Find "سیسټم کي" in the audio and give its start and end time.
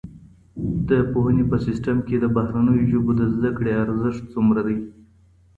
1.65-2.15